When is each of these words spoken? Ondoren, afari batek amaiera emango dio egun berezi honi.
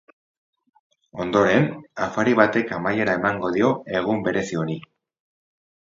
Ondoren, 1.25 1.67
afari 2.07 2.35
batek 2.41 2.73
amaiera 2.79 3.15
emango 3.21 3.55
dio 3.59 3.71
egun 4.01 4.29
berezi 4.29 4.63
honi. 4.63 4.79